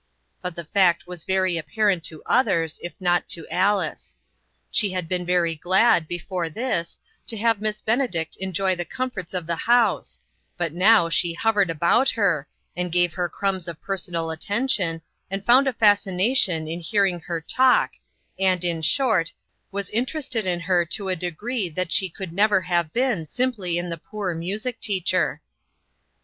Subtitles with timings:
[0.41, 4.15] But the fact was very appar ent to others, if not to Alice.
[4.71, 9.31] She had been very glad, before this, to have Miss Bene dict enjoy the comforts
[9.35, 10.17] of the house,
[10.57, 15.67] but now she hovered about her, and gave her crumbs of personal attention, and found
[15.67, 17.91] a fascination in hearing her talk,
[18.39, 19.31] and, in short,
[19.71, 23.89] was interested in her to a degree that she could never have been simply in
[23.91, 25.29] the poor music teacher.
[25.37, 25.41] S3 154 INTERRUPTED.